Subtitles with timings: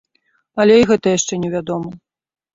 [0.63, 1.89] Але і гэта яшчэ невядома.